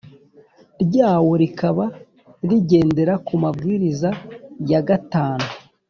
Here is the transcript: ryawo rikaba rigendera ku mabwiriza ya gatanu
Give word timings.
ryawo 0.83 1.31
rikaba 1.41 1.85
rigendera 2.49 3.13
ku 3.25 3.33
mabwiriza 3.43 4.09
ya 4.69 4.79
gatanu 4.87 5.47